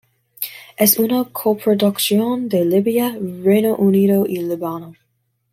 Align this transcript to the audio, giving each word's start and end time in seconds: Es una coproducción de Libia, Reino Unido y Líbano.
Es 0.77 0.97
una 0.97 1.25
coproducción 1.25 2.49
de 2.49 2.65
Libia, 2.65 3.15
Reino 3.43 3.75
Unido 3.75 4.25
y 4.25 4.37
Líbano. 4.37 4.95